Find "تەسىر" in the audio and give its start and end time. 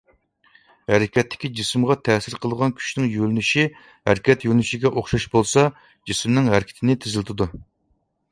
2.07-2.35